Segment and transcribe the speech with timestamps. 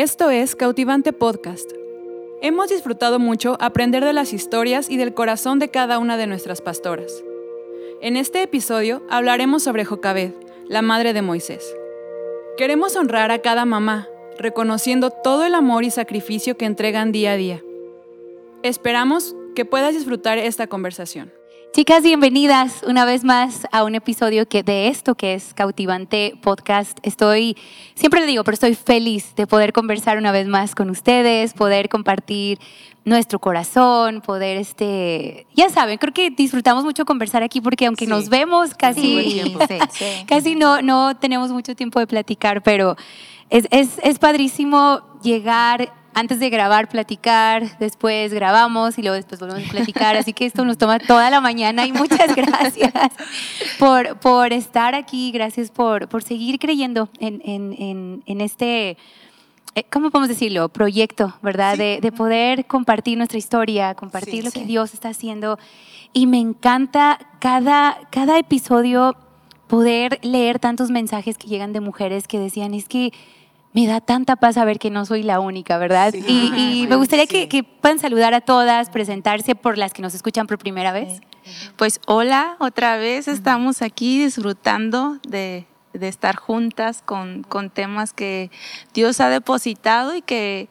[0.00, 1.70] Esto es Cautivante Podcast.
[2.40, 6.62] Hemos disfrutado mucho aprender de las historias y del corazón de cada una de nuestras
[6.62, 7.22] pastoras.
[8.00, 10.32] En este episodio hablaremos sobre Jocabed,
[10.68, 11.76] la madre de Moisés.
[12.56, 14.08] Queremos honrar a cada mamá,
[14.38, 17.62] reconociendo todo el amor y sacrificio que entregan día a día.
[18.62, 21.30] Esperamos que puedas disfrutar esta conversación.
[21.72, 26.98] Chicas, bienvenidas una vez más a un episodio que, de esto que es Cautivante Podcast.
[27.04, 27.56] Estoy,
[27.94, 31.88] siempre le digo, pero estoy feliz de poder conversar una vez más con ustedes, poder
[31.88, 32.58] compartir
[33.04, 38.28] nuestro corazón, poder, este, ya saben, creo que disfrutamos mucho conversar aquí porque aunque nos
[38.28, 39.54] vemos casi,
[40.26, 42.96] casi no, no tenemos mucho tiempo de platicar, pero
[43.48, 49.68] es, es, es padrísimo llegar antes de grabar, platicar, después grabamos y luego después volvemos
[49.68, 50.16] a platicar.
[50.16, 52.92] Así que esto nos toma toda la mañana y muchas gracias
[53.78, 58.96] por, por estar aquí, gracias por, por seguir creyendo en, en, en, este,
[59.74, 60.68] eh, ¿cómo podemos decirlo?
[60.68, 61.78] Proyecto, ¿verdad?
[61.78, 65.58] De, de, poder compartir nuestra historia, compartir lo que Dios está haciendo.
[66.12, 69.16] Y me encanta cada, cada episodio
[69.68, 73.12] poder leer tantos mensajes que llegan de mujeres que decían, es que
[73.72, 76.12] me da tanta paz saber que no soy la única, ¿verdad?
[76.14, 80.58] y, me gustaría que, puedan saludar a todas, presentarse por las que nos escuchan por
[80.58, 81.20] primera vez.
[81.76, 88.50] Pues hola, otra vez estamos aquí disfrutando de, estar juntas con, con, temas que
[88.92, 90.68] Dios ha depositado y que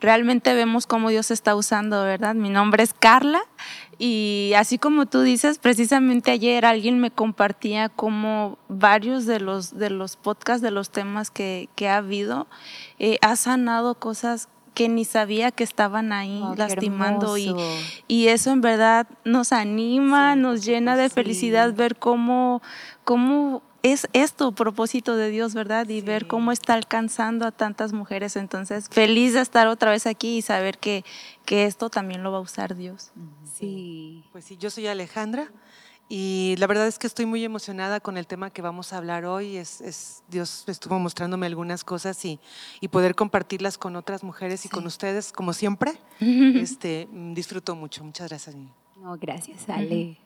[0.00, 2.34] realmente vemos cómo Dios está usando, ¿verdad?
[2.34, 3.42] Mi nombre es Carla
[4.02, 9.90] y así como tú dices, precisamente ayer alguien me compartía como varios de los, de
[9.90, 12.46] los podcasts, de los temas que, ha habido,
[12.98, 17.54] eh, ha sanado cosas que ni sabía que estaban ahí lastimando y,
[18.08, 22.62] y, eso en verdad nos anima, nos llena de felicidad ver cómo,
[23.04, 25.88] cómo es esto propósito de Dios, ¿verdad?
[25.88, 28.36] Y ver cómo está alcanzando a tantas mujeres.
[28.36, 31.04] Entonces, feliz de estar otra vez aquí y saber que,
[31.44, 33.12] que esto también lo va a usar Dios.
[33.60, 34.24] Sí.
[34.32, 35.50] Pues sí, yo soy Alejandra
[36.12, 39.24] y la verdad es que estoy muy emocionada con el tema que vamos a hablar
[39.26, 39.56] hoy.
[39.56, 42.40] Es, es Dios estuvo mostrándome algunas cosas y,
[42.80, 45.92] y, poder compartirlas con otras mujeres y con ustedes, como siempre.
[46.20, 48.02] este, disfruto mucho.
[48.02, 48.56] Muchas gracias.
[49.00, 50.18] No, gracias, Ale.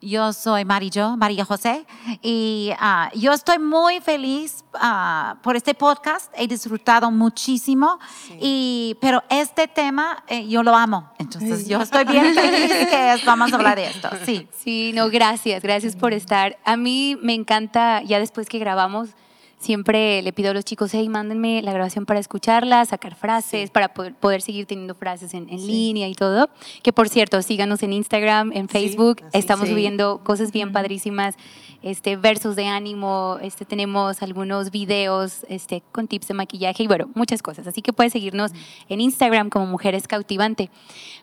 [0.00, 1.84] Yo soy Marillo, María José,
[2.22, 6.32] y uh, yo estoy muy feliz uh, por este podcast.
[6.36, 7.98] He disfrutado muchísimo,
[8.40, 11.10] y, pero este tema eh, yo lo amo.
[11.18, 14.08] Entonces yo estoy bien feliz que vamos a hablar de esto.
[14.24, 14.46] Sí.
[14.56, 16.56] Sí, no, gracias, gracias por estar.
[16.64, 19.10] A mí me encanta, ya después que grabamos,
[19.58, 23.92] siempre le pido a los chicos, hey, mándenme la grabación para escucharla, sacar frases, para
[23.92, 26.48] poder, seguir teniendo frases en, línea y todo.
[26.82, 31.34] Que por cierto, síganos en Instagram, en Facebook, estamos subiendo cosas bien padrísimas,
[31.82, 37.08] este, versos de ánimo, este, tenemos algunos videos este, con tips de maquillaje y bueno,
[37.14, 37.66] muchas cosas.
[37.66, 38.52] Así que puedes seguirnos
[38.88, 40.70] en Instagram como Mujeres Cautivante.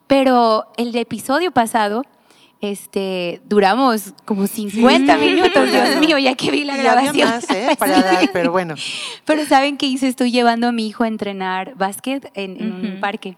[0.07, 2.03] Pero el episodio pasado
[2.61, 7.29] este, duramos como 50 minutos, Dios mío, ya que vi la grabación.
[7.29, 7.75] Más, ¿eh?
[7.79, 8.75] Para dar, pero bueno.
[9.25, 10.07] Pero ¿saben qué hice?
[10.07, 13.35] Estoy llevando a mi hijo a entrenar básquet en, un parque.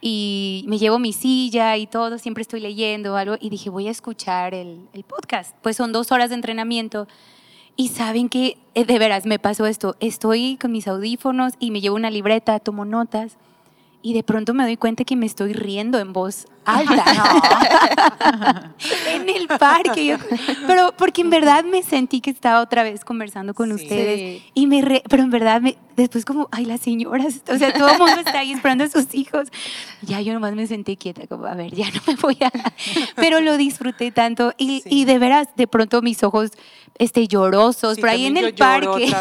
[0.00, 3.36] Y me llevo mi silla y todo, siempre estoy leyendo algo.
[3.40, 5.56] Y dije, voy a escuchar el, el podcast.
[5.62, 7.08] Pues son dos horas de entrenamiento.
[7.76, 9.96] Y saben que, eh, de veras, me pasó esto.
[10.00, 13.36] Estoy con mis audífonos y me llevo una libreta, tomo notas
[14.04, 18.74] y de pronto me doy cuenta que me estoy riendo en voz alta
[19.08, 20.18] en el parque.
[20.66, 25.02] pero porque en verdad me sentí que estaba otra vez conversando con ustedes y me
[25.08, 28.40] pero en verdad me, después como, ay, las señoras, o sea, todo el mundo está
[28.40, 29.48] ahí esperando a sus hijos.
[30.02, 32.50] Ya yo nomás me senté quieta, como, a ver, ya no me voy a...
[33.16, 36.50] Pero lo disfruté tanto y, y de veras, de pronto mis ojos
[36.98, 39.06] este, llorosos, por ahí en el parque.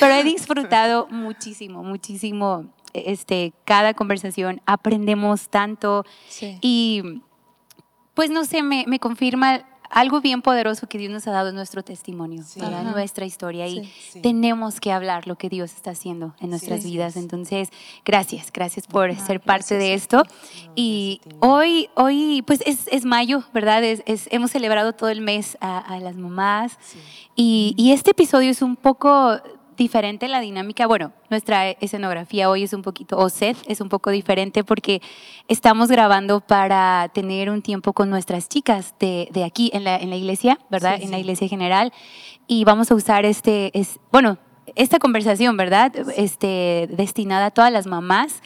[0.00, 2.66] Pero he disfrutado muchísimo, muchísimo
[3.06, 4.60] este, cada conversación.
[4.66, 6.04] Aprendemos tanto
[6.40, 7.22] y
[8.14, 11.54] pues no sé, me, me confirma algo bien poderoso que Dios nos ha dado en
[11.54, 13.66] nuestro testimonio, en nuestra historia.
[13.66, 13.90] y
[14.22, 17.16] tenemos que hablar lo que Dios está haciendo en nuestras vidas.
[17.16, 17.70] Entonces,
[18.04, 20.22] gracias, gracias por ser parte de esto.
[20.74, 23.84] y hoy, hoy, pues es, es mayo, ¿verdad?
[23.84, 26.78] Es, hemos celebrado todo el mes a, las mamás.
[27.34, 29.40] Y, y este episodio es un poco
[29.76, 30.86] diferente la dinámica.
[30.86, 35.02] Bueno, nuestra escenografía hoy es un poquito, o set es un poco diferente porque
[35.48, 40.10] estamos grabando para tener un tiempo con nuestras chicas de, de aquí en la, en
[40.10, 40.98] la, iglesia, ¿verdad?
[41.00, 41.92] en la iglesia general.
[42.46, 44.38] Y vamos a usar este, es, bueno,
[44.74, 45.92] esta conversación, ¿verdad?
[46.16, 48.42] Este, destinada a todas las mamás.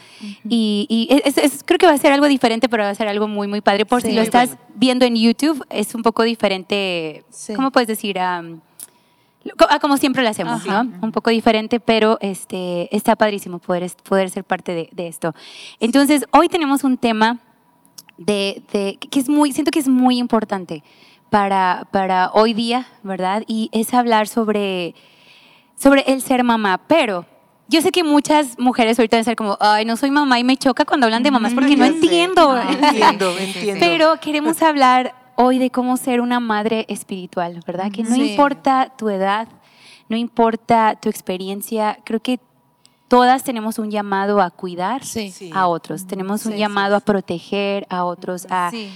[0.47, 3.27] Y, y es, creo que va a ser algo diferente, pero va a ser algo
[3.27, 3.85] muy, muy padre.
[3.85, 7.23] Por si lo estás viendo en YouTube, es un poco diferente.
[7.55, 8.19] ¿Cómo puedes decir?
[8.19, 8.43] Ah,
[9.81, 10.81] como siempre lo hacemos, ¿no?
[11.01, 15.33] Un poco diferente, pero este, está padrísimo poder, poder ser parte de, de esto.
[15.79, 17.39] Entonces, hoy tenemos un tema
[18.17, 20.83] de, de- que es muy, siento que es muy importante
[21.29, 23.43] para, para hoy día, ¿verdad?
[23.47, 24.93] Y es hablar sobre,
[25.75, 27.25] sobre el ser mamá, pero
[27.67, 30.43] yo sé que muchas mujeres ahorita van a ser como, ay, no soy mamá y
[30.43, 31.93] me choca cuando hablan de mamás porque no sé.
[31.93, 32.57] entiendo.
[32.59, 33.79] Entiendo, entiendo.
[33.79, 37.91] Pero queremos hablar hoy de cómo ser una madre espiritual, ¿verdad?
[37.91, 38.31] Que no Sí.
[38.31, 39.47] importa tu edad,
[40.09, 42.39] no importa tu experiencia, creo que
[43.07, 45.33] todas tenemos un llamado a cuidar Sí.
[45.53, 48.89] A otros, tenemos un Sí, llamado a proteger a otros, a Sí.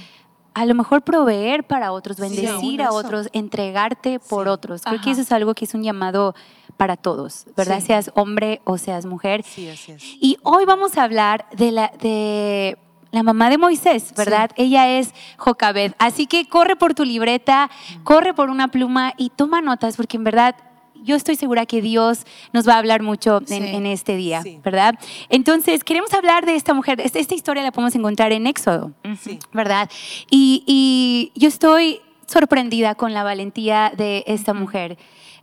[0.53, 4.49] a lo mejor proveer para otros, bendecir a otros, entregarte por Sí.
[4.51, 4.81] otros.
[4.83, 6.33] Creo que eso es algo que es un llamado
[6.77, 7.79] para todos, ¿verdad?
[7.79, 7.87] Sí.
[7.87, 9.43] Seas hombre o seas mujer.
[9.43, 10.03] Sí, así es.
[10.21, 12.77] Y hoy vamos a hablar de la, de
[13.15, 14.51] la mamá de Moisés, ¿verdad?
[14.55, 15.93] Ella es Jocabed.
[15.97, 17.69] Así que corre por tu libreta,
[18.03, 20.55] corre por una pluma y toma notas, porque en verdad
[21.03, 23.55] yo estoy segura que Dios nos va a hablar mucho en, Sí.
[23.55, 24.59] en este día, Sí.
[24.63, 24.95] ¿verdad?
[25.29, 26.99] Entonces, queremos hablar de esta mujer.
[27.01, 28.91] Esta, esta historia la podemos encontrar en Éxodo.
[29.21, 29.37] Sí.
[29.53, 29.89] ¿verdad?
[30.31, 34.97] Y, y yo estoy sorprendida con la valentía de esta mujer.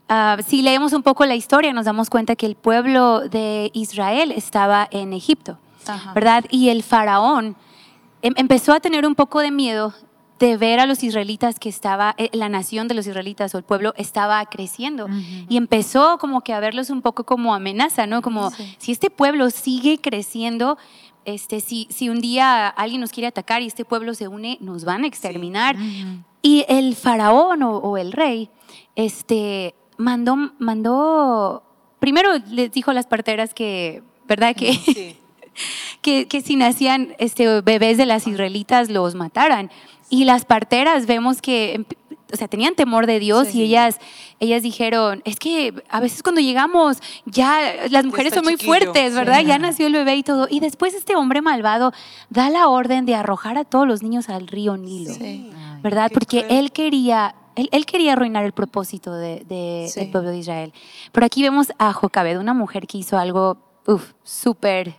[0.08, 4.32] Ah, si leemos un poco la historia, nos damos cuenta que el pueblo de Israel
[4.32, 6.12] estaba en Egipto, Ajá.
[6.14, 6.44] ¿verdad?
[6.50, 7.56] Y el faraón
[8.22, 9.94] em- empezó a tener un poco de miedo
[10.38, 13.64] de ver a los israelitas que estaba, eh, la nación de los israelitas o el
[13.64, 15.06] pueblo estaba creciendo.
[15.48, 18.22] Y empezó como que a verlos un poco como amenaza, ¿no?
[18.22, 20.78] Como si este pueblo sigue creciendo,
[21.24, 24.84] este, si, si un día alguien nos quiere atacar y este pueblo se une, nos
[24.84, 25.76] van a exterminar.
[26.42, 28.50] Y el faraón o, o el rey,
[28.96, 31.62] este, mandó, mandó,
[32.00, 34.56] primero les dijo a las parteras que, ¿verdad?
[34.56, 35.16] Que, Sí.
[36.00, 39.70] que, que si nacían este, bebés de las israelitas los mataran.
[40.10, 41.86] Y las parteras vemos que,
[42.32, 43.60] o sea, tenían temor de Dios Sí.
[43.60, 43.98] y ellas,
[44.40, 47.58] ellas dijeron, es que a veces cuando llegamos ya
[47.90, 48.68] las mujeres son muy chiquillo".
[48.72, 49.40] fuertes, ¿verdad?
[49.42, 50.48] Ya nació el bebé y todo.
[50.50, 51.92] Y después este hombre malvado
[52.28, 55.14] da la orden de arrojar a todos los niños al río Nilo.
[55.14, 55.50] Sí.
[55.82, 56.10] ¿verdad?
[56.12, 56.58] Porque cruel.
[56.58, 60.00] él quería, él, él quería arruinar el propósito de- de- Sí.
[60.00, 60.72] del pueblo de Israel.
[61.10, 63.56] Pero aquí vemos a Jocabed, una mujer que hizo algo,
[64.22, 64.94] súper,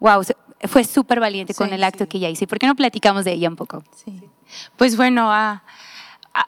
[0.00, 0.22] wow,
[0.66, 2.08] fue súper valiente con el acto sí.
[2.08, 2.44] que ella hizo.
[2.44, 3.82] ¿Y por qué no platicamos de ella un poco?
[3.94, 4.20] Sí.
[4.76, 5.30] Pues bueno,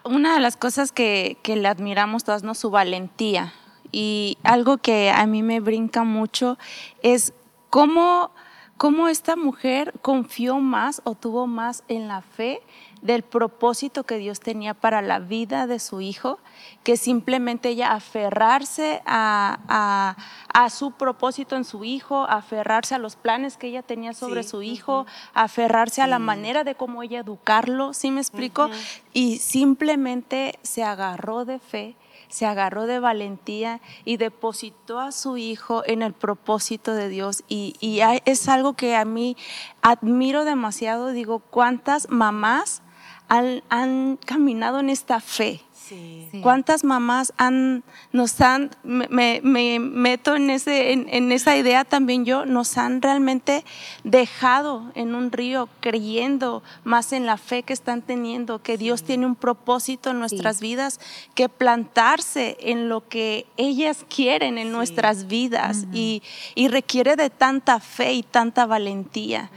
[0.04, 2.54] una de las cosas que, que le admiramos todas, ¿no?
[2.54, 3.52] Su valentía.
[3.92, 6.58] Y algo que a mí me brinca mucho
[7.02, 7.32] es
[7.70, 8.30] cómo,
[8.76, 12.62] cómo esta mujer confió más o tuvo más en la fe
[13.02, 16.38] del propósito que Dios tenía para la vida de su hijo,
[16.84, 20.16] que simplemente ella aferrarse a, a-
[20.52, 24.48] a su propósito en su hijo, aferrarse a los planes que ella tenía sobre Sí,
[24.50, 28.68] su hijo, aferrarse a la manera de cómo ella educarlo, ¿sí me explico?
[29.12, 31.96] Y simplemente se agarró de fe,
[32.28, 37.44] se agarró de valentía y depositó a su hijo en el propósito de Dios.
[37.48, 39.36] Y, y es algo que a mí
[39.80, 42.82] admiro demasiado, digo, cuántas mamás
[43.30, 45.62] han, han caminado en esta fe.
[45.72, 46.28] Sí.
[46.30, 46.40] Sí.
[46.40, 47.82] ¿Cuántas mamás han,
[48.12, 52.78] nos han, me, me- me meto en, ese, en, en esa idea también yo, nos
[52.78, 53.64] han realmente
[54.04, 59.26] dejado en un río creyendo más en la fe que están teniendo, que Dios tiene
[59.26, 61.00] un propósito en nuestras vidas,
[61.34, 66.22] que plantarse en lo que ellas quieren en nuestras vidas y,
[66.54, 69.50] y requiere de tanta fe y tanta valentía.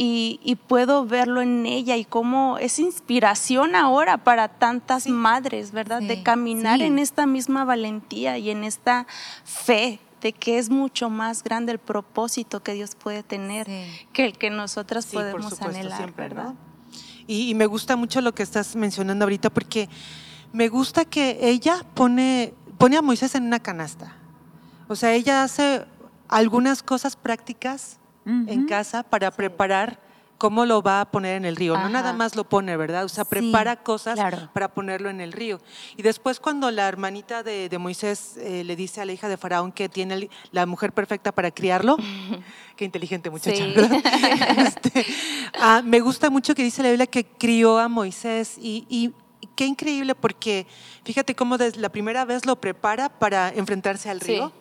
[0.00, 6.00] Y, y puedo verlo en ella y cómo es inspiración ahora para tantas madres, ¿verdad?
[6.00, 6.84] De caminar sí.
[6.86, 9.06] en esta misma valentía y en esta
[9.44, 14.06] fe de que es mucho más grande el propósito que Dios puede tener Sí.
[14.12, 16.44] que el que nosotras Sí, por podemos supuesto, anhelar, siempre, ¿verdad?
[16.44, 16.56] ¿no?
[17.26, 19.88] Y, y me gusta mucho lo que estás mencionando ahorita porque
[20.52, 24.14] me gusta que ella pone, pone a Moisés en una canasta.
[24.88, 25.84] O sea, ella hace
[26.28, 27.97] algunas cosas prácticas
[28.28, 30.06] en casa para preparar
[30.36, 31.72] cómo lo va a poner en el río.
[31.74, 31.88] No Ajá.
[31.88, 33.04] nada más lo pone, ¿verdad?
[33.04, 34.48] O sea, Sí, prepara cosas claro.
[34.52, 35.60] para ponerlo en el río.
[35.96, 39.36] Y después cuando la hermanita de, de Moisés eh, le dice a la hija de
[39.36, 41.96] Faraón que tiene la mujer perfecta para criarlo,
[42.76, 43.72] qué inteligente muchacha, Sí.
[43.74, 43.98] ¿verdad?
[44.58, 45.06] Este,
[45.58, 49.12] ah, me gusta mucho que dice la Biblia que crió a Moisés y, y
[49.56, 50.68] qué increíble porque
[51.04, 54.34] fíjate cómo desde la primera vez lo prepara para enfrentarse al Sí.
[54.34, 54.52] río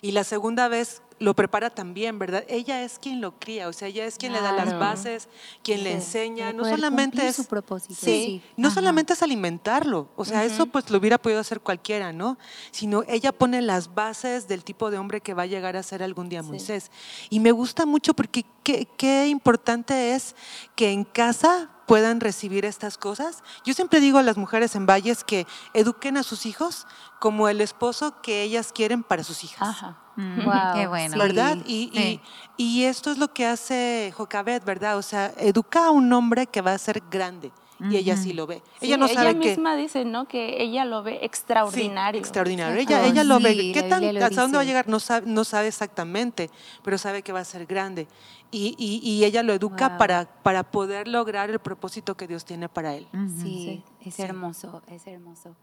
[0.00, 2.44] y la segunda vez lo prepara también, ¿verdad?
[2.48, 5.28] Ella es quien lo cría, o sea, ella es quien le da las bases,
[5.62, 7.94] quien le enseña, no solamente es su propósito.
[7.94, 12.38] Sí, no solamente es alimentarlo, o sea, eso pues lo hubiera podido hacer cualquiera, ¿no?
[12.70, 16.02] Sino ella pone las bases del tipo de hombre que va a llegar a ser
[16.02, 16.90] algún día Moisés.
[17.30, 20.34] Y me gusta mucho porque qué, qué importante es
[20.74, 23.42] que en casa puedan recibir estas cosas.
[23.64, 26.86] Yo siempre digo a las mujeres en valles que eduquen a sus hijos
[27.20, 29.68] como el esposo que ellas quieren para sus hijas.
[29.68, 29.98] Ajá.
[30.16, 31.12] Mm, Wow, qué bueno.
[31.14, 31.18] sí.
[31.18, 31.56] ¿Verdad?
[31.66, 32.20] Y, Sí.
[32.56, 34.96] y, y esto es lo que hace Jocabet, ¿verdad?
[34.96, 37.50] O sea, educa a un hombre que va a ser grande.
[37.90, 38.62] Y ella sí lo ve.
[38.80, 39.48] Sí, ella no sabe que...
[39.50, 40.26] misma dice, ¿no?
[40.26, 42.18] Que ella lo ve Sí, extraordinario.
[42.20, 42.72] extraordinario.
[42.74, 42.80] Ajá.
[42.82, 43.72] Ella, ella lo Sí, ve.
[43.72, 44.88] ¿Qué tan, ¿Hasta dónde va a llegar?
[44.88, 46.50] No sabe, no sabe exactamente,
[46.82, 48.06] pero sabe que va a ser grande.
[48.50, 49.98] Y, y- y ella lo educa Wow.
[49.98, 53.06] para, para poder lograr el propósito que Dios tiene para él.
[53.12, 53.42] Ujú.
[53.42, 55.56] Sí, es hermoso, es hermoso.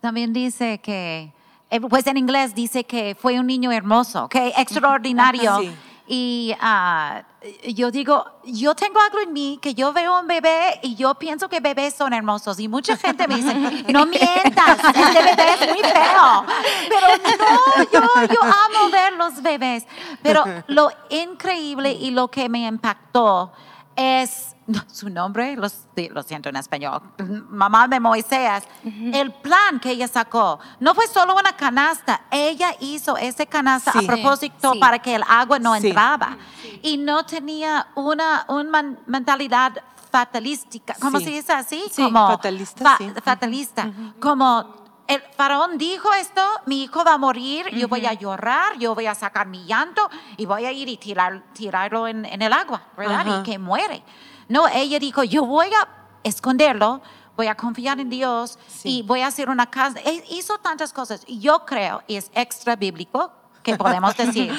[0.00, 1.32] También dice que,
[1.70, 5.58] eh, pues en inglés dice que fue un niño hermoso, que extraordinario.
[5.60, 5.70] Sí.
[6.06, 7.22] Y ah,
[7.68, 11.48] yo digo, yo tengo algo en mí que yo veo un bebé y yo pienso
[11.48, 12.58] que bebés son hermosos.
[12.58, 13.54] Y mucha gente me dice,
[13.92, 16.44] no mientas, este bebé es muy feo.
[16.88, 17.06] Pero
[17.38, 19.86] no, yo, yo amo ver los bebés.
[20.22, 23.52] Pero lo increíble y lo que me impactó
[23.96, 24.54] es
[24.92, 25.66] su nombre, lo,
[26.10, 27.02] lo siento en español,
[27.50, 30.60] mamá de Moisés, el plan que ella sacó.
[30.80, 33.98] No fue solo una canasta, ella hizo ese canasta Sí.
[34.04, 34.78] a propósito Sí.
[34.78, 35.88] para que el agua no Sí.
[35.88, 36.36] entraba.
[36.82, 39.72] Y no tenía una, una mentalidad
[40.10, 41.24] fatalística, ¿cómo Sí.
[41.24, 41.82] se dice así?
[41.90, 43.10] Sí, como fatalista, fa- sí.
[43.22, 43.90] fatalista.
[44.20, 48.94] Como el faraón dijo esto, mi hijo va a morir, yo voy a llorar, yo
[48.94, 52.52] voy a sacar mi llanto y voy a ir y tirar, tirarlo en, en el
[52.52, 53.40] agua, ¿verdad?
[53.40, 54.02] Y que muere.
[54.48, 55.88] No, ella dijo, yo voy a
[56.22, 57.02] esconderlo,
[57.36, 58.98] voy a confiar en Dios Sí.
[58.98, 59.98] y voy a hacer una casa.
[60.04, 61.24] E- Hizo tantas cosas.
[61.26, 63.32] Yo creo, y es extra bíblico,
[63.62, 64.52] que podemos decir,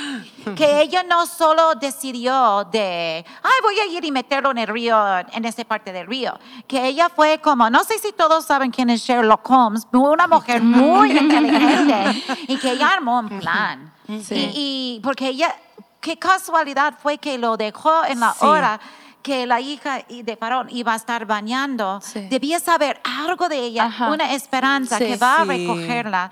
[0.56, 4.98] que ella no solo decidió de, ay, voy a ir y meterlo en el río,
[5.32, 8.90] en esa parte del río, que ella fue como, no sé si todos saben quién
[8.90, 13.94] es Sherlock Holmes, una mujer muy inteligente y que ella armó un plan.
[14.24, 14.36] Sí.
[14.36, 14.52] Y,
[14.98, 15.54] y porque ella,
[16.02, 18.46] qué casualidad fue que lo dejó en la Sí.
[18.46, 18.80] hora
[19.22, 22.28] que la hija de Faraón iba a estar bañando, Sí.
[22.30, 24.12] debía saber algo de ella, Ajá.
[24.12, 26.30] una esperanza que va a recogerla.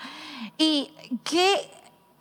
[0.58, 0.92] Y
[1.24, 1.72] que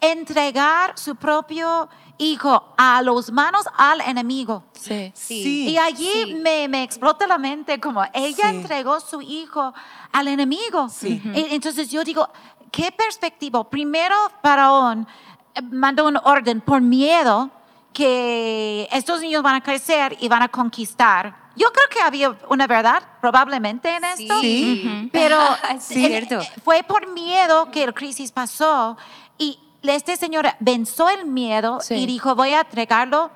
[0.00, 1.88] entregar su propio
[2.18, 4.64] hijo a los manos al enemigo.
[4.72, 5.10] Sí.
[5.14, 5.68] Sí.
[5.70, 8.56] Y allí me, me explota la mente como ella Sí.
[8.56, 9.72] entregó su hijo
[10.12, 10.88] al enemigo.
[10.88, 11.20] Sí.
[11.34, 12.28] E- Entonces yo digo,
[12.70, 13.68] ¿qué perspectiva?
[13.68, 15.06] Primero, Faraón
[15.54, 17.50] eh, mandó un orden por miedo
[17.92, 21.50] que estos niños van a crecer y van a conquistar.
[21.56, 25.08] Yo creo que había una verdad probablemente en esto, Sí.
[25.12, 25.36] Pero
[25.74, 26.38] Es eh, cierto.
[26.64, 28.96] fue por miedo que el crisis pasó
[29.38, 31.94] y este señor venció el miedo Sí.
[31.94, 33.30] y dijo, voy a entregarlo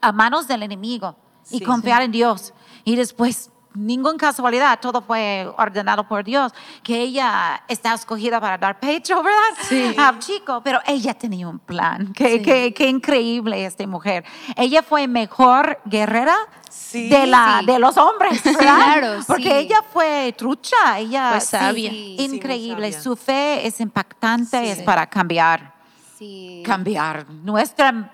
[0.00, 1.16] a manos del enemigo
[1.50, 1.64] y Sí.
[1.64, 2.52] confiar en Dios.
[2.84, 6.52] Y después, ninguna casualidad, todo fue ordenado por Dios,
[6.82, 9.38] que ella está escogida para dar pecho, ¿verdad?
[9.68, 9.94] Sí.
[9.96, 12.12] Al chico, pero ella tenía un plan.
[12.14, 12.42] Qué, Sí.
[12.42, 14.24] qué- qué increíble esta mujer.
[14.56, 16.34] Ella fue mejor guerrera
[16.70, 17.08] Sí.
[17.08, 17.66] de, la, Sí.
[17.66, 18.58] de los hombres, ¿verdad?
[18.60, 19.52] Claro, Porque sí.
[19.52, 21.90] ella fue trucha, ella Fue sabia.
[21.92, 22.92] Increíble.
[22.92, 23.02] sabia.
[23.02, 25.74] Su fe es impactante, es para cambiar
[26.18, 26.62] Sí.
[26.64, 28.10] cambiar nuestra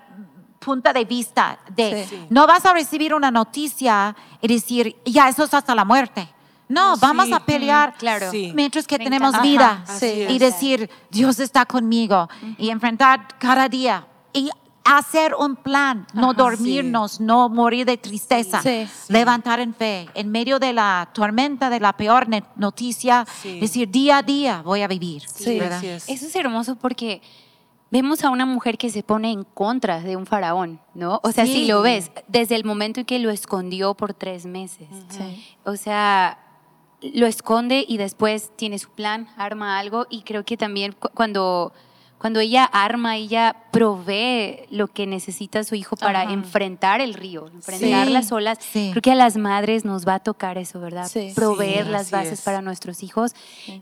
[0.63, 2.25] punta de vista de Sí.
[2.29, 6.29] no vas a recibir una noticia y decir, ya, eso es hasta la muerte.
[6.69, 7.33] No, Oh, vamos sí.
[7.33, 8.31] a pelear claro.
[8.31, 8.51] Sí.
[8.55, 9.47] mientras que Me tenemos encanta.
[9.47, 14.49] vida Ajá, y decir, Dios está conmigo y enfrentar cada día y
[14.85, 16.33] hacer un plan, no Ajá.
[16.43, 18.85] dormirnos, no morir de tristeza, Sí.
[19.07, 23.59] levantar en fe, en medio de la tormenta, de la peor noticia, Sí.
[23.59, 25.23] decir, día a día voy a vivir.
[25.25, 27.21] Eso es hermoso porque
[27.93, 31.19] vemos a una mujer que se pone en contra de un faraón, ¿no?
[31.23, 31.53] O sea, Sí.
[31.53, 34.87] si lo ves, desde el momento en que lo escondió por tres meses.
[35.09, 35.45] Sí.
[35.63, 36.39] O sea,
[37.13, 41.71] lo esconde y después tiene su plan, arma algo y creo que también cu- cuando,
[42.23, 46.31] cuando ella arma, ella provee lo que necesita su hijo para Ajá.
[46.31, 48.59] enfrentar el río, enfrentar Sí, las olas.
[48.61, 48.91] sí.
[48.91, 51.09] Creo que a las madres nos va a tocar eso, ¿verdad?
[51.11, 51.33] Sí.
[51.35, 52.41] Proveer Sí, las bases es.
[52.41, 53.33] para nuestros hijos.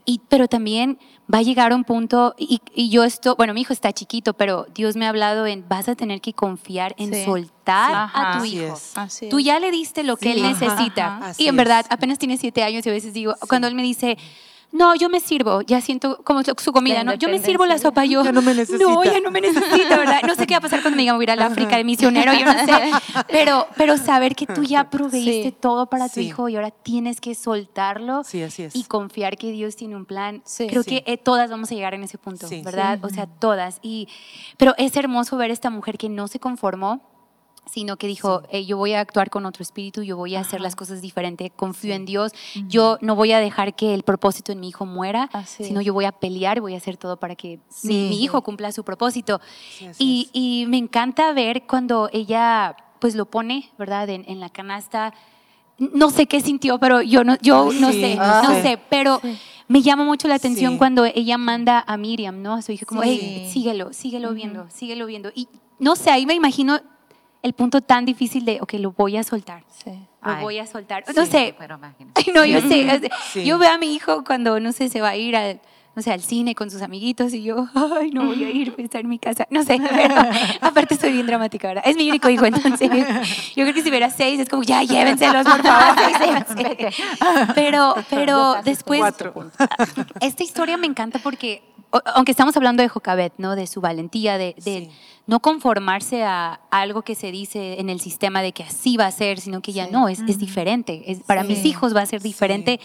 [0.05, 0.97] Y, pero también
[1.31, 4.65] va a llegar un punto, y, y yo esto, bueno, mi hijo está chiquito, pero
[4.73, 7.23] Dios me ha hablado en, vas a tener que confiar en Sí.
[7.25, 8.37] soltar Ajá.
[8.37, 8.75] a tu hijo.
[8.95, 10.39] Así Tú ya le diste lo que Sí.
[10.39, 11.33] él Ajá, necesita.
[11.37, 14.17] Y en verdad, apenas tiene siete años y a veces digo, cuando él me dice,
[14.71, 17.13] no, yo me sirvo, ya siento como su, su comida, ¿no?
[17.15, 18.83] Yo me sirvo la sopa, yo, Ya no me necesita.
[18.89, 20.21] no, ya no me necesita, ¿verdad?
[20.25, 21.77] No sé qué va a pasar cuando me diga, voy a ir a la África
[21.77, 22.91] de misionero, yo no sé.
[23.29, 25.55] Pero, pero saber que tú ya proveíste Sí.
[25.59, 26.21] todo para tu Sí.
[26.27, 28.75] hijo y ahora tienes que soltarlo Sí, así es.
[28.75, 30.41] y confiar que Dios tiene un plan.
[30.45, 30.67] Sí.
[30.67, 30.89] Creo Sí.
[31.01, 32.61] que eh, todas vamos a llegar en ese punto, Sí.
[32.63, 32.99] ¿verdad?
[33.03, 33.79] O sea, todas.
[33.81, 34.07] Y,
[34.57, 37.01] pero es hermoso ver esta mujer que no se conformó,
[37.65, 40.61] sino que dijo, "Hey, yo voy a actuar con otro espíritu, yo voy a hacer
[40.61, 42.33] las cosas diferente, confío en Dios,
[42.67, 45.85] yo no voy a dejar que el propósito en mi hijo muera, Así sino es.
[45.85, 47.87] yo voy a pelear, voy a hacer todo para que Sí.
[47.87, 49.39] mi, mi hijo cumpla su propósito.
[49.99, 54.09] Y, me encanta ver cuando ella pues lo pone, ¿verdad?
[54.09, 55.13] En, en la canasta,
[55.77, 58.79] no sé qué sintió, pero yo no, yo no sé, no no sé.
[58.89, 59.19] pero
[59.67, 62.53] me llama mucho la atención cuando ella manda a Miriam, ¿no?
[62.53, 65.31] A su hija, como, hey, síguelo, síguelo viendo, síguelo viendo.
[65.33, 65.47] Y
[65.79, 66.79] no sé, ahí me imagino
[67.43, 69.89] el punto tan difícil de, ok, lo voy a soltar, Sí.
[69.91, 71.03] lo Ay, voy a soltar.
[71.15, 71.77] No Sí, sé, Pero
[72.33, 73.09] no, yo sé.
[73.33, 73.43] Sí.
[73.45, 75.59] Yo veo a mi hijo cuando, no sé, se va a ir al,
[75.95, 77.67] no sé, al cine con sus amiguitos y yo,
[77.99, 79.47] ay, no voy a ir, voy a estar en mi casa.
[79.49, 80.15] No sé, pero
[80.61, 81.81] aparte estoy bien dramática ahora.
[81.81, 82.89] Es mi único hijo, entonces
[83.55, 85.95] yo creo que si hubiera seis es como, ya, llévenselos, por favor.
[87.55, 89.33] Pero, pero después, Cuatro.
[90.19, 91.63] esta historia me encanta porque,
[92.15, 93.55] aunque estamos hablando de Jocabet, ¿no?
[93.55, 94.89] De su valentía, de, de Sí.
[95.27, 99.11] no conformarse a algo que se dice en el sistema de que así va a
[99.11, 99.91] ser, sino que ya Sí.
[99.91, 101.03] no, es, es diferente.
[101.11, 102.79] Es, para mis hijos va a ser diferente.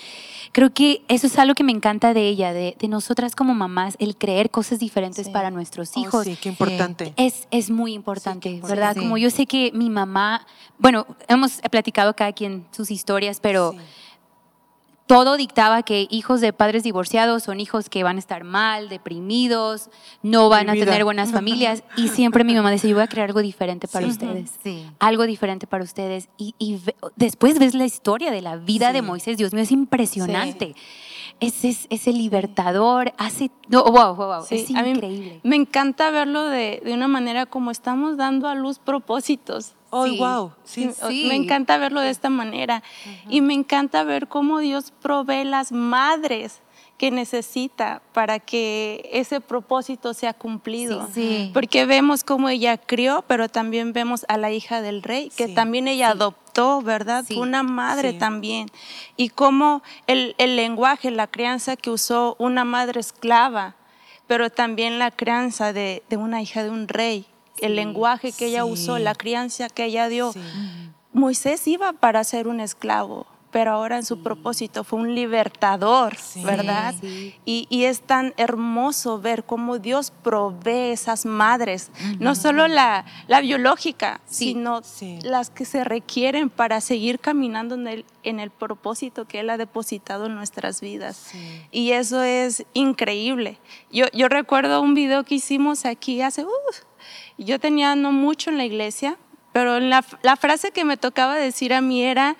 [0.52, 3.96] Creo que eso es algo que me encanta de ella, de, de nosotras como mamás,
[3.98, 6.24] el creer cosas diferentes para nuestros Oh, hijos.
[6.24, 7.12] sí, qué importante.
[7.16, 8.96] Es, es muy importante, ¿verdad?
[8.96, 10.46] Como yo sé que mi mamá,
[10.78, 13.74] bueno, hemos platicado cada quien sus historias, pero.
[15.06, 19.88] Todo dictaba que hijos de padres divorciados son hijos que van a estar mal, deprimidos,
[20.22, 21.84] no van Mi a tener buenas familias.
[21.96, 24.12] Y siempre mi mamá decía, yo voy a crear algo diferente para Sí.
[24.12, 24.50] ustedes.
[24.64, 24.84] Sí.
[24.98, 26.28] Algo diferente para ustedes.
[26.38, 29.02] Y, y ve- después ves la historia de la vida de.
[29.02, 29.36] Moisés.
[29.38, 30.74] Dios mío, es impresionante.
[31.38, 33.50] Ese es ese libertador, hace...
[33.68, 34.44] No, wow, wow, wow.
[34.50, 35.40] Es increíble.
[35.42, 39.74] Me encanta verlo de, de una manera como estamos dando a luz propósitos.
[39.98, 40.18] Oh, Sí.
[40.18, 40.52] wow.
[40.64, 40.82] Sí.
[40.92, 41.24] Sí, o- Sí.
[41.28, 42.82] Me encanta verlo de esta manera.
[43.28, 46.60] Y me encanta ver cómo Dios provee las madres
[46.98, 51.06] que necesita para que ese propósito sea cumplido.
[51.12, 51.50] Sí.
[51.52, 55.54] Porque vemos cómo ella crió, pero también vemos a la hija del rey, que Sí,
[55.54, 57.24] también ella adoptó, ¿verdad?
[57.36, 58.70] Una madre también.
[59.18, 63.76] Y cómo el, el lenguaje, la crianza que usó una madre esclava,
[64.26, 67.26] pero también la crianza de, de una hija de un rey,
[67.60, 70.32] el lenguaje que ella usó, la crianza que ella dio.
[71.12, 76.44] Moisés iba para ser un esclavo, pero ahora en su propósito fue un libertador, Sí.
[76.44, 76.94] ¿verdad?
[77.00, 77.34] Sí.
[77.46, 83.40] Y, y es tan hermoso ver cómo Dios provee esas madres, no solo la, la
[83.40, 84.48] biológica, Sí.
[84.48, 84.82] sino
[85.22, 89.56] las que se requieren para seguir caminando en el, en el propósito que Él ha
[89.56, 91.30] depositado en nuestras vidas.
[91.70, 93.58] Y eso es increíble.
[93.90, 96.80] Yo, yo recuerdo un video que hicimos aquí hace, uf,
[97.38, 99.16] yo tenía no mucho en la iglesia,
[99.52, 102.36] pero la, la frase que me tocaba decir a mí era,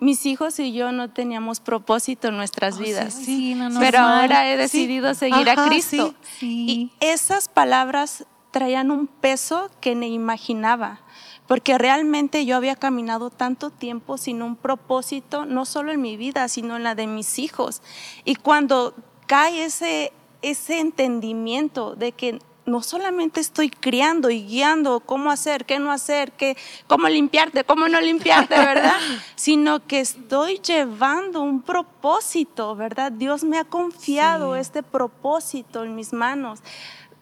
[0.00, 3.14] mis hijos y yo no teníamos propósito en nuestras Oh, vidas.
[3.14, 3.24] sí.
[3.24, 4.58] Sí, no, no, Pero ahora he Sí.
[4.62, 6.14] decidido seguir a Cristo.
[6.38, 6.66] sí.
[6.68, 11.00] Y esas palabras traían un peso que ni imaginaba,
[11.46, 16.48] porque realmente yo había caminado tanto tiempo sin un propósito, no solo en mi vida,
[16.48, 17.82] sino en la de mis hijos.
[18.24, 18.94] Y cuando
[19.26, 25.78] cae ese, ese entendimiento de que no solamente estoy criando y guiando cómo hacer, qué
[25.78, 28.96] no hacer, qué, cómo limpiarte, cómo no limpiarte, ¿verdad?
[29.36, 33.12] Sino que estoy llevando un propósito, ¿verdad?
[33.12, 34.60] Dios me ha confiado Sí.
[34.60, 36.60] este propósito en mis manos.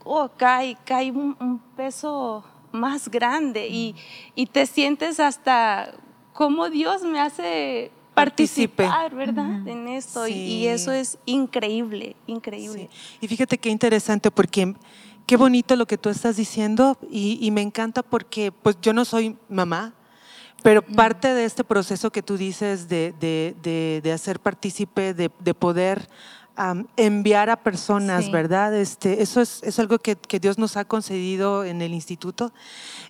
[0.04, 3.94] Oh, cae, cae un, un peso más grande y,
[4.34, 5.92] y te sientes hasta
[6.32, 9.66] como Dios me hace participar, ¿verdad?
[9.68, 10.26] En esto.
[10.28, 10.38] Y- Sí.
[10.38, 12.88] Y eso es increíble, increíble.
[12.92, 13.18] Sí.
[13.20, 14.74] Y fíjate qué interesante porque
[15.26, 19.04] qué bonito lo que tú estás diciendo y, y me encanta porque pues yo no
[19.04, 19.94] soy mamá,
[20.62, 25.30] pero parte de este proceso que tú dices de, de- de- de hacer partícipe, de,
[25.40, 26.08] de poder
[26.54, 28.30] am, enviar a personas, Sí.
[28.30, 28.74] ¿verdad?
[28.76, 32.52] Este, eso es, es algo que, que Dios nos ha concedido en el instituto.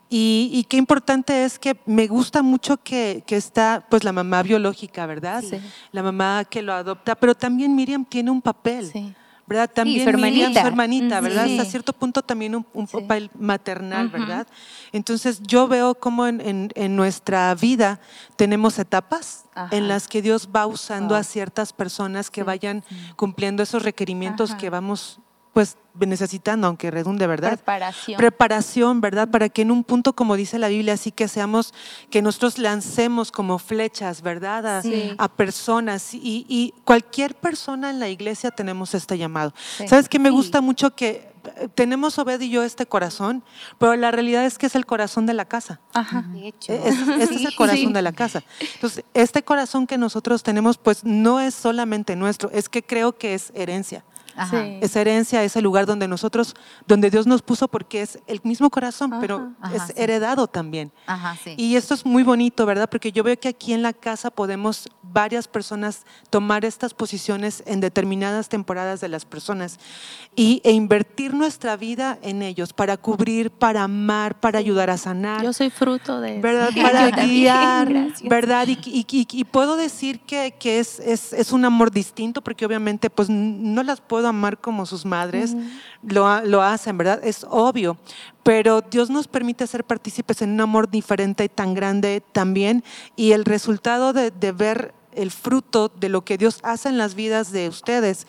[0.09, 4.43] Y, y qué importante es que me gusta mucho que, que está pues la mamá
[4.43, 5.43] biológica, ¿verdad?
[5.43, 5.59] Sí.
[5.91, 8.91] La mamá que lo adopta, pero también Miriam tiene un papel.
[8.93, 9.13] Sí.
[9.47, 9.71] ¿Verdad?
[9.73, 10.61] También su Miriam, hermanita.
[10.63, 11.21] su hermanita.
[11.21, 11.47] ¿verdad?
[11.47, 11.59] Sí.
[11.59, 12.97] Hasta cierto punto también un, un Sí.
[12.97, 14.09] papel maternal.
[14.09, 14.47] ¿verdad?
[14.93, 18.01] Entonces yo veo como en, en- en nuestra vida
[18.37, 19.75] tenemos etapas Ajá.
[19.77, 21.21] en las que Dios va usando Wow.
[21.21, 22.45] a ciertas personas que Sí.
[22.47, 22.85] vayan
[23.17, 24.59] cumpliendo esos requerimientos Ajá.
[24.59, 25.19] que vamos
[25.53, 27.51] pues necesitando, aunque redunde, ¿verdad?
[27.59, 28.17] Preparación.
[28.17, 29.29] preparación, ¿verdad?
[29.29, 31.75] Para que en un punto, como dice la Biblia, así que seamos,
[32.11, 34.79] que nosotros lancemos como flechas, ¿verdad?
[34.79, 35.15] A, Sí.
[35.19, 36.15] a personas.
[36.15, 39.53] Y, y cualquier persona en la iglesia tenemos este llamado.
[39.77, 39.87] Sí.
[39.89, 40.19] ¿Sabes qué?
[40.19, 40.35] Me Sí.
[40.35, 43.43] gusta mucho que eh, tenemos Obed y yo este corazón,
[43.79, 45.81] pero la realidad es que es el corazón de la casa.
[45.93, 46.23] Ajá.
[46.33, 46.73] De hecho.
[46.73, 47.93] E- ese es el corazón Sí.
[47.93, 48.43] de la casa.
[48.75, 53.35] Entonces, este corazón que nosotros tenemos, pues no es solamente nuestro, es que creo que
[53.35, 54.05] es herencia.
[54.37, 54.65] Ajá.
[54.67, 56.55] Esa herencia, ese lugar donde nosotros,
[56.87, 59.21] donde Dios nos puso porque es el mismo corazón, Ajá.
[59.21, 59.93] pero Ajá, es sí.
[59.97, 60.93] heredado también.
[61.07, 61.55] Ajá, sí.
[61.57, 62.89] Y esto es muy bonito, ¿verdad?
[62.91, 67.81] Porque yo veo que aquí en la casa podemos varias personas tomar estas posiciones en
[67.81, 69.79] determinadas temporadas de las personas
[70.35, 75.43] y, e invertir nuestra vida en ellos para cubrir, para amar, para ayudar a sanar.
[75.43, 76.43] Yo soy fruto de eso.
[76.43, 76.71] ¿verdad?
[76.81, 77.93] Para guiar.
[78.25, 78.67] ¿verdad?
[78.69, 82.65] Y, y- y- y puedo decir que, que es, es, es un amor distinto porque
[82.65, 85.55] obviamente pues no las puedo amar como sus madres
[86.03, 87.21] lo, lo hacen, ¿verdad?
[87.23, 87.97] Es obvio,
[88.43, 92.85] pero Dios nos permite ser partícipes en un amor diferente y tan grande también
[93.17, 97.15] y el resultado de, de ver el fruto de lo que Dios hace en las
[97.15, 98.27] vidas de ustedes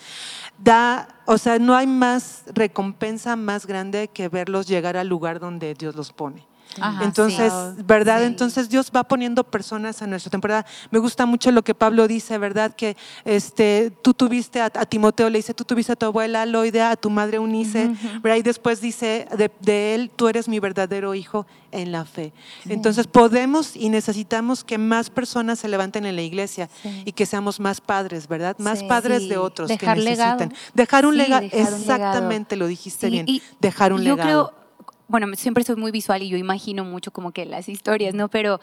[0.58, 5.74] da, o sea, no hay más recompensa más grande que verlos llegar al lugar donde
[5.74, 6.46] Dios los pone.
[6.80, 7.84] Ajá, Entonces, sí.
[7.86, 8.20] ¿verdad?
[8.20, 8.26] Sí.
[8.26, 10.66] Entonces Dios va poniendo personas a nuestra temporada.
[10.92, 12.74] Me gusta mucho lo que Pablo dice, ¿verdad?
[12.76, 16.92] Que este, tú tuviste a, a Timoteo, le dice, tú tuviste a tu abuela Loida,
[16.92, 18.38] a tu madre Unice, ¿verdad?
[18.38, 22.34] Y después dice de, de él, tú eres mi verdadero hijo en la fe.
[22.70, 27.02] Entonces podemos y necesitamos que más personas se levanten en la iglesia Sí.
[27.06, 28.56] y que seamos más padres, ¿verdad?
[28.60, 28.86] Más Sí.
[28.88, 29.30] padres Sí.
[29.30, 30.36] de otros Dejar que legado.
[30.40, 30.58] necesitan.
[30.74, 31.82] Dejar un Sí, legado, dejar un legado.
[31.82, 33.26] exactamente, lo dijiste Sí, bien.
[33.28, 34.50] y Dejar un yo legado.
[34.52, 34.63] creo,
[35.08, 38.30] bueno, siempre soy muy visual y yo imagino mucho como que las historias, ¿no?
[38.30, 38.60] Pero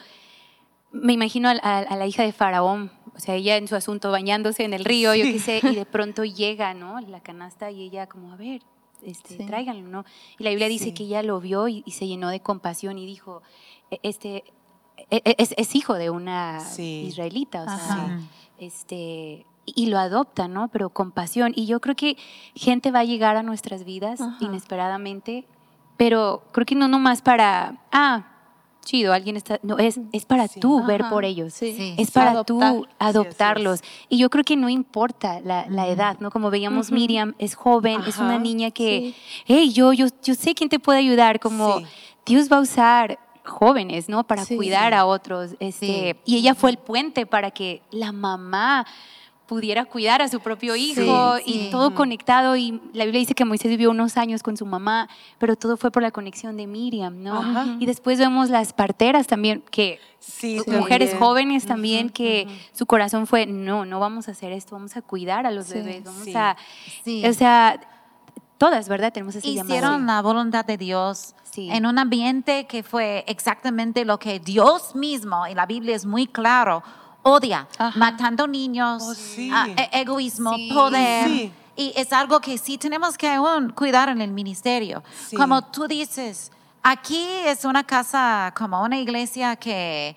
[0.92, 4.10] me imagino a, a- a la hija de Faraón, o sea, ella en su asunto
[4.10, 5.32] bañándose en el río, yo Sí.
[5.34, 7.00] qué sé, y de pronto llega, ¿no?
[7.00, 8.62] La canasta y ella como, a ver,
[9.02, 9.46] este, Sí.
[9.46, 10.04] tráiganlo, ¿no?
[10.38, 10.94] Y la Biblia dice Sí.
[10.94, 13.42] que ella lo vio y, y se llenó de compasión y dijo,
[13.90, 14.44] "E- este,
[15.10, 16.58] e- e- es, es hijo de una
[17.06, 18.20] israelita, o sea, Ajá.
[18.58, 20.68] este y lo adopta, ¿no?
[20.68, 21.52] Pero con pasión.
[21.54, 22.16] Y yo creo que
[22.56, 24.36] gente va a llegar a nuestras vidas Ajá.
[24.40, 25.46] inesperadamente,
[26.00, 28.24] pero creo que no nomás para, ah,
[28.82, 30.58] chido, alguien está, no, es, es para Sí.
[30.58, 31.52] tú ver Ajá, por ellos.
[31.52, 31.74] sí.
[31.76, 31.94] Sí.
[31.98, 32.72] Es para Adoptar.
[32.72, 33.82] tú adoptarlos.
[34.08, 36.30] Y yo creo que no importa la, la edad, ¿no?
[36.30, 36.94] Como veíamos, Ujú.
[36.94, 38.38] Miriam es joven, es una Ajá.
[38.38, 39.12] niña que,
[39.44, 41.86] hey, yo, yo, yo sé quién te puede ayudar, como Sí.
[42.24, 44.24] Dios va a usar jóvenes, ¿no?
[44.24, 44.56] Para Sí.
[44.56, 45.50] cuidar a otros.
[45.60, 48.86] Este, Y ella fue el puente para que la mamá
[49.50, 51.68] pudiera cuidar a su propio hijo Sí, y sí.
[51.72, 52.54] todo conectado.
[52.54, 55.08] Y la Biblia dice que Moisés vivió unos años con su mamá,
[55.38, 57.36] pero todo fue por la conexión de Miriam, ¿no?
[57.40, 57.66] Ajá.
[57.80, 61.18] Y después vemos las parteras también, que Sí, mujeres también.
[61.18, 65.46] jóvenes también, que su corazón fue, no, no vamos a hacer esto, vamos a cuidar
[65.46, 65.74] a los Sí.
[65.74, 66.32] bebés, vamos Sí.
[66.36, 66.56] a...
[67.02, 67.26] Sí.
[67.26, 67.80] O sea,
[68.56, 69.12] todas, ¿verdad?
[69.12, 69.74] Tenemos ese llamado.
[69.74, 71.68] Hicieron la voluntad de Dios Sí.
[71.72, 76.28] en un ambiente que fue exactamente lo que Dios mismo, y la Biblia es muy
[76.28, 76.84] claro,
[77.22, 77.98] odia, Ajá.
[77.98, 79.50] matando niños, Oh, sí.
[79.52, 80.70] ah, e- egoísmo, Sí.
[80.72, 81.28] poder.
[81.28, 81.52] Sí.
[81.76, 85.02] Y es algo que sí tenemos que aún cuidar en el ministerio.
[85.36, 86.50] Como tú dices,
[86.82, 90.14] aquí es una casa, como una iglesia que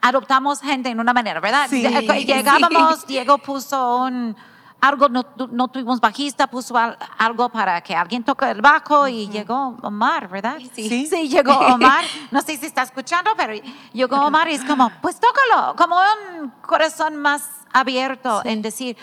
[0.00, 1.68] adoptamos gente en una manera, ¿verdad?
[2.26, 4.36] Llegábamos, Diego puso un
[4.86, 9.28] algo, no, no tuvimos bajista, puso al- algo para que alguien toque el bajo y
[9.28, 10.58] llegó Omar, ¿verdad?
[10.74, 11.06] Sí.
[11.06, 12.04] Sí, llegó Omar.
[12.30, 13.54] No sé si está escuchando, pero
[13.92, 18.96] llegó Omar y es como, pues tócalo, como un corazón más abierto en decir,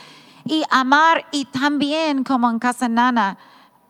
[0.45, 3.37] y amar y también como en Casa Nana,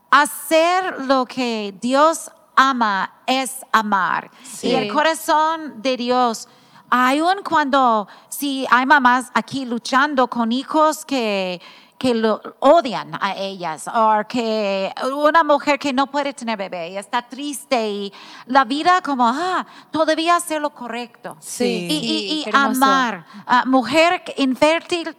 [0.10, 4.30] hacer lo que Dios ama es amar.
[4.43, 4.67] Sí.
[4.67, 6.47] Y el corazón de Dios,
[6.91, 11.60] aun cuando, si hay mamás aquí luchando con hijos que
[11.97, 16.97] que lo odian a ellas o que una mujer que no puede tener bebé y
[16.97, 18.12] está triste y
[18.47, 21.88] la vida como ah todavía hacer lo correcto Sí.
[21.91, 23.23] y, y- y amar
[23.67, 25.15] mujer infértil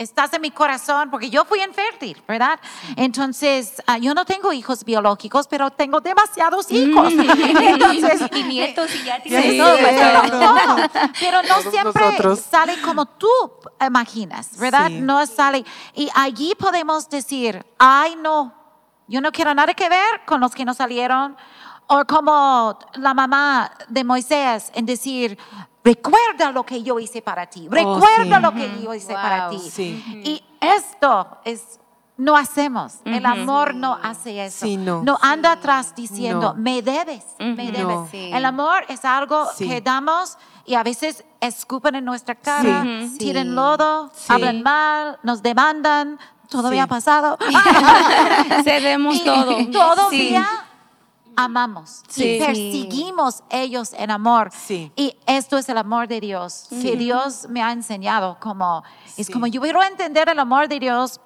[0.00, 2.58] estás en mi corazón porque yo fui infértil verdad
[2.96, 9.04] entonces ah, yo no tengo hijos biológicos pero tengo demasiados hijos entonces y nietos y
[9.04, 10.76] ya tienes todo, pues, pero pero- no,
[11.20, 12.40] pero no Todos siempre nosotros.
[12.50, 13.28] sale como tú
[13.86, 14.88] imaginas, ¿verdad?
[14.88, 15.00] Sí.
[15.00, 15.64] No sale.
[15.94, 18.54] Y allí podemos decir, ay, no,
[19.08, 21.36] yo no quiero nada que ver con los que no salieron.
[21.88, 25.36] O como la mamá de Moisés en decir,
[25.84, 28.42] recuerda lo que yo hice para ti, recuerda sí.
[28.42, 29.58] lo que yo hice para ti.
[29.58, 30.22] Sí.
[30.24, 31.80] Y esto es,
[32.16, 32.96] no hacemos.
[33.04, 34.66] El amor no hace eso.
[34.66, 35.02] Sí, no.
[35.22, 36.62] anda atrás diciendo, No.
[36.62, 37.82] me debes, me debes.
[37.82, 38.08] No.
[38.10, 38.30] Sí.
[38.32, 39.66] El amor es algo Sí.
[39.68, 43.16] que damos y a veces escupen en nuestra cara, Sí.
[43.18, 44.32] tiran lodo, Sí.
[44.32, 46.18] hablan mal, nos demandan.
[46.50, 46.84] Todavía Sí.
[46.84, 47.38] ha pasado.
[48.64, 49.56] Cedemos Y todo.
[49.70, 50.46] Todavía
[51.36, 52.02] amamos.
[52.08, 52.36] Sí.
[52.36, 54.50] Y perseguimos ellos en amor.
[54.52, 54.92] Sí.
[54.96, 56.66] Y esto es el amor de Dios.
[56.70, 58.38] Que Dios me ha enseñado.
[58.40, 58.82] Como,
[59.16, 59.32] Es Sí.
[59.32, 61.20] como yo quiero entender el amor de Dios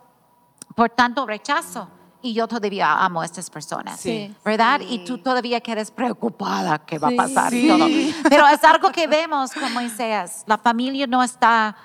[0.75, 1.89] por tanto rechazo.
[2.23, 4.01] Y yo todavía amo a estas personas.
[4.01, 4.35] Sí.
[4.43, 4.81] ¿Verdad?
[4.81, 7.17] Y tú todavía quedas preocupada qué va a Sí.
[7.19, 7.69] pasar Sí.
[7.69, 7.87] todo.
[8.31, 10.43] Pero es algo que vemos como Isaías.
[10.47, 11.77] La familia no está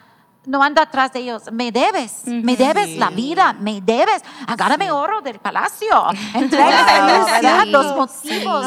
[0.45, 1.43] no ando atrás de ellos.
[1.51, 4.23] Me debes, me debes la vida, me debes.
[4.47, 5.87] Agárrame oro del palacio.
[6.33, 7.63] Entrégame, ¿verdad?
[7.63, 7.69] Sí.
[7.69, 8.65] Los motivos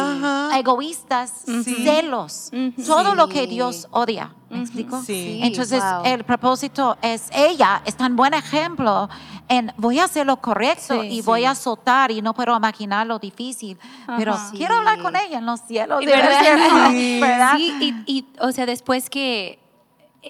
[0.54, 1.32] egoístas,
[1.64, 2.50] celos,
[2.86, 4.34] todo lo que Dios odia.
[4.50, 5.00] ¿Me explico?
[5.02, 5.40] Sí.
[5.42, 6.02] Entonces, wow.
[6.04, 9.08] el propósito es ella, es tan buen ejemplo
[9.48, 11.22] en voy a hacer lo correcto Sí, y sí.
[11.22, 13.78] voy a soltar y no puedo imaginar lo difícil,
[14.18, 16.04] pero quiero hablar con ella en los cielos.
[16.04, 16.28] ¿verdad?
[16.28, 17.18] verdad, Sí.
[17.20, 17.56] ¿verdad?
[17.56, 19.61] Sí, y, y, o sea, después que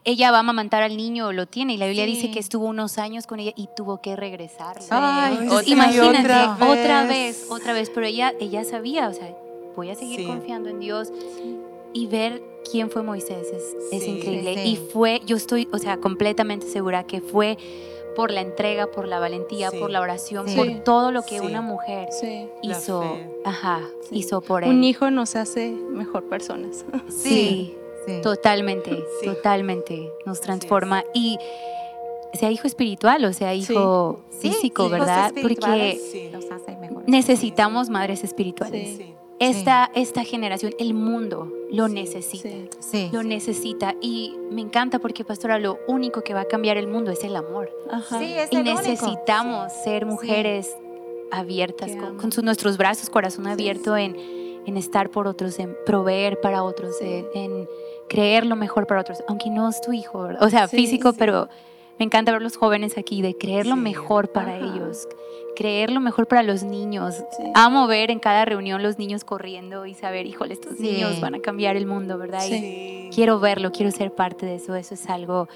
[0.05, 2.13] ella va a amamantar al niño, lo tiene, y la Biblia Sí.
[2.13, 4.79] dice que estuvo unos años con ella y tuvo que regresar.
[4.91, 7.47] Ay, Ay, O- sí, imagínate, otra otra vez.
[7.51, 9.35] otra vez, pero ella, ella sabía, o sea,
[9.77, 10.27] voy a seguir Sí.
[10.27, 11.13] confiando en Dios
[11.93, 14.11] y ver quién fue Moisés es, es Sí.
[14.11, 14.55] increíble.
[14.55, 14.71] Sí.
[14.71, 17.59] Y fue, yo estoy, o sea, completamente segura que fue
[18.17, 19.79] por la entrega, por la valentía, Sí.
[19.79, 20.57] por la oración, Sí.
[20.57, 21.47] por todo lo que Sí.
[21.47, 22.09] una mujer
[22.63, 24.19] hizo, ajá, Sí.
[24.19, 24.71] hizo por él.
[24.71, 26.85] Un hijo nos hace mejor personas.
[27.09, 27.75] Sí,
[28.07, 28.21] Sí.
[28.23, 29.27] totalmente, Sí.
[29.27, 31.38] totalmente nos transforma y
[32.35, 35.33] sea hijo espiritual o sea hijo Sí, físico, ¿verdad?
[35.43, 36.31] Porque Sí.
[36.33, 37.03] nos hace mejor.
[37.07, 38.88] necesitamos madres espirituales.
[38.88, 38.97] Sí.
[38.99, 39.15] Sí.
[39.38, 42.49] Esta, esta generación, el mundo lo Sí, necesita.
[42.49, 42.69] Sí.
[42.81, 43.11] Sí.
[43.12, 47.11] Lo necesita y me encanta porque pastora lo único que va a cambiar el mundo
[47.11, 48.19] es el amor Ajá.
[48.21, 48.83] Sí, es y el único.
[48.83, 50.71] necesitamos ser mujeres
[51.33, 52.17] abiertas con, aman.
[52.19, 54.17] con sus- nuestros brazos corazón abierto en,
[54.65, 57.07] en estar por otros en proveer para otros Sí.
[57.07, 57.69] en, en
[58.12, 61.16] creer lo mejor para otros aunque no es tu hijo o sea Sí, físico sí.
[61.18, 61.48] pero
[61.98, 64.64] me encanta ver los jóvenes aquí de creer lo mejor para Ajá.
[64.66, 65.09] ellos
[65.62, 67.44] creer lo mejor para los niños Sí.
[67.55, 70.83] amo ver en cada reunión los niños corriendo y saber híjole estos Sí.
[70.83, 73.11] niños van a cambiar el mundo verdad Y Sí.
[73.14, 75.46] quiero verlo quiero ser parte de eso eso es algo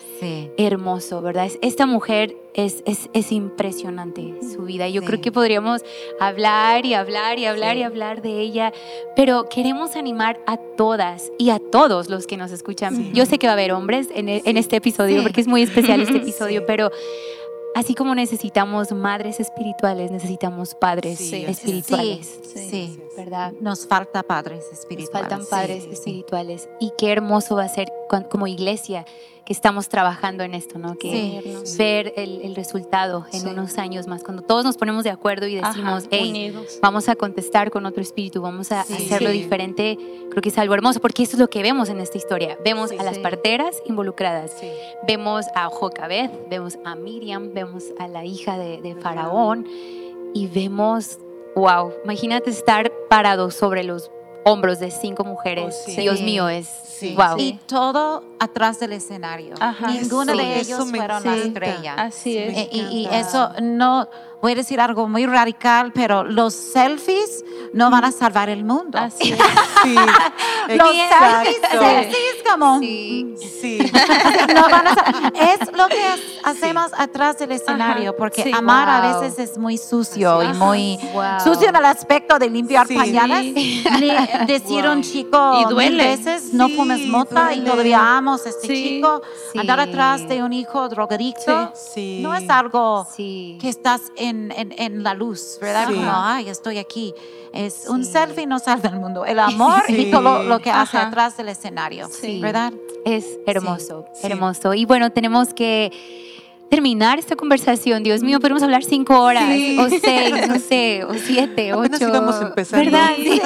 [0.56, 1.46] hermoso, ¿verdad?
[1.46, 4.88] Es- Esta mujer es, es, es impresionante su vida.
[4.88, 5.82] Yo creo que podríamos
[6.20, 8.72] hablar y hablar y hablar y hablar de ella,
[9.14, 13.12] pero queremos animar a todas y a todos los que nos escuchan.
[13.12, 16.00] Yo sé que va a haber hombres en, en este episodio porque es muy especial
[16.00, 16.90] este episodio, pero
[17.76, 22.40] así como necesitamos madres espirituales, necesitamos padres Sí, espirituales.
[22.54, 22.68] Sí.
[22.70, 23.00] Sí.
[23.16, 23.52] ¿Verdad?
[23.60, 25.28] Nos falta padres Nos espirituales.
[25.28, 26.68] faltan padres espirituales.
[26.80, 27.92] Y qué hermoso va a ser
[28.30, 29.04] como iglesia
[29.46, 30.96] que estamos trabajando en esto, ¿no?
[30.98, 31.76] Que Sí.
[31.78, 33.46] ver el, el resultado en Sí.
[33.48, 37.14] unos años más, cuando todos nos ponemos de acuerdo y decimos, Ajá, hey, vamos a
[37.14, 38.94] contestar con otro espíritu, vamos a Sí.
[38.94, 39.96] hacerlo diferente,
[40.30, 42.58] creo que es algo hermoso, porque eso es lo que vemos en esta historia.
[42.64, 44.52] Vemos a las parteras involucradas,
[45.06, 49.64] vemos a Jocabed, vemos a Miriam, vemos a la hija de, de Faraón
[50.34, 51.18] y vemos,
[51.54, 54.10] wow, imagínate estar parados sobre los
[54.46, 55.76] hombros de cinco mujeres.
[55.76, 55.96] Oh, sí.
[55.96, 57.14] Dios mío, es Sí.
[57.14, 57.36] wow.
[57.36, 59.54] Y todo atrás del escenario.
[59.60, 59.88] Ajá.
[59.88, 61.94] Ninguno de ellos fueron la estrella.
[61.94, 62.56] Así es.
[62.56, 64.08] Eh, Y, eso no,
[64.42, 68.98] voy a decir algo muy radical, pero los selfies no van a salvar el mundo.
[68.98, 69.38] Así es.
[69.82, 69.94] Sí.
[70.76, 73.34] Los selfies, selfies como Sí.
[73.60, 73.78] Sí.
[74.54, 74.92] no van a
[75.52, 78.52] es lo que ha- hacemos atrás del escenario, porque sí.
[78.54, 79.20] amar a Wow.
[79.22, 80.54] veces es muy sucio y Ajá.
[80.54, 81.40] muy Wow.
[81.42, 82.94] sucio en el aspecto de limpiar Sí.
[82.96, 83.54] pañales.
[84.46, 85.10] Decir a un Wow.
[85.10, 86.04] chico Y mil duele.
[86.16, 87.70] veces no Sí, fumes mota y duele.
[87.70, 88.74] todavía amos a este Sí.
[88.84, 89.22] chico.
[89.52, 89.58] Sí.
[89.58, 92.20] Andar atrás de un hijo drogadicto Sí.
[92.22, 93.58] no es algo Sí.
[93.60, 95.86] que estás en, en, en la luz, ¿verdad?
[95.88, 95.94] Sí.
[95.94, 97.14] Como, ay, estoy aquí.
[97.52, 98.12] Es un Sí.
[98.12, 99.24] selfie no salva el mundo.
[99.24, 100.10] El amor y Sí.
[100.10, 101.08] todo lo que hace Ajá.
[101.08, 102.08] atrás del escenario.
[102.40, 102.72] ¿verdad?
[103.04, 104.74] Es hermoso, hermoso.
[104.74, 105.90] Y bueno, tenemos que
[106.70, 108.02] terminar esta conversación.
[108.02, 109.76] Dios mío, podemos hablar cinco horas, Sí.
[109.78, 112.46] o seis, no sé, o siete, Apenas ocho.
[112.46, 112.84] empezando.
[112.84, 113.10] ¿Verdad?
[113.16, 113.40] Sí,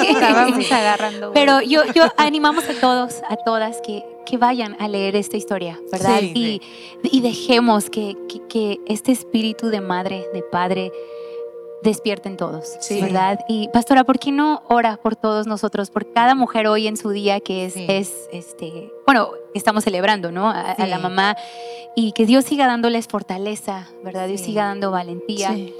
[0.73, 1.31] agarrando.
[1.33, 5.79] Pero yo, yo animamos a todos, a todas que, que vayan a leer esta historia,
[5.91, 6.19] ¿verdad?
[6.19, 6.31] Sí.
[7.03, 10.91] Y, y dejemos que, que, que este espíritu de madre, de padre,
[11.83, 13.01] despierte en todos, Sí.
[13.01, 13.39] ¿verdad?
[13.47, 17.09] Y pastora, ¿por qué no ora por todos nosotros, por cada mujer hoy en su
[17.09, 17.85] día que es, Sí.
[17.89, 20.49] es este, bueno, estamos celebrando, ¿no?
[20.49, 20.87] A, a Sí.
[20.87, 21.35] la mamá
[21.95, 24.27] y que Dios siga dándoles fortaleza, ¿verdad?
[24.27, 25.73] Dios siga dando valentía y,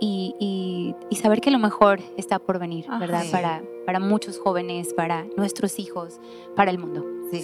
[0.00, 2.98] y- y saber que lo mejor está por venir, Ajá.
[2.98, 3.22] ¿verdad?
[3.24, 3.32] Sí.
[3.32, 6.20] Para, para muchos jóvenes, para nuestros hijos,
[6.54, 7.04] para el mundo.
[7.32, 7.42] Sí.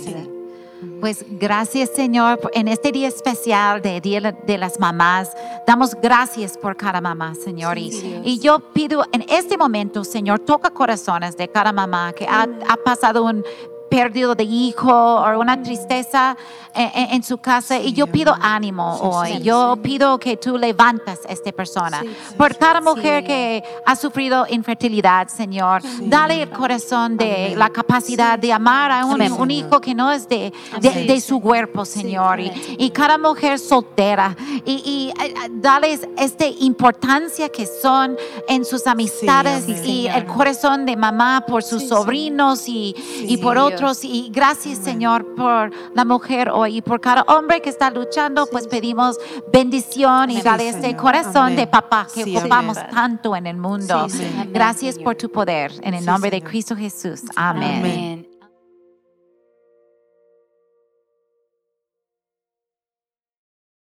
[1.00, 5.30] Pues gracias Señor, en este día especial de Día de las Mamás,
[5.66, 7.78] damos gracias por cada mamá, Señor.
[7.78, 8.22] y, Sí, Dios.
[8.24, 12.76] y yo pido en este momento, Señor, toca corazones de cada mamá que ha, ha
[12.84, 13.44] pasado un
[13.94, 16.36] perdido de hijo o una tristeza
[16.74, 17.78] en, su casa.
[17.78, 19.28] y yo pido ánimo Sí, hoy.
[19.28, 22.02] sí, yo pido que tú levantas a esta persona.
[22.36, 27.58] Por cada mujer que ha sufrido infertilidad, Señor, dale el corazón de Amén.
[27.60, 32.40] la capacidad de amar a un, hijo que no es de, de, su cuerpo, Señor.
[32.40, 34.34] y, y cada mujer soltera.
[34.64, 38.16] Y, y, eh, esta importancia que son
[38.48, 42.94] en sus amistades y el corazón de mamá por sus sobrinos y,
[43.28, 47.60] y por otros nosotros y gracias Señor por la mujer hoy y por cada hombre
[47.60, 49.18] que está luchando, pues pedimos
[49.52, 51.56] bendición y dale este corazón Amén.
[51.56, 54.06] de papá que Sí, ocupamos tanto en el mundo.
[54.48, 56.42] Gracias por tu poder en el nombre de.
[56.42, 57.22] Cristo Jesús.
[57.36, 58.23] Amén.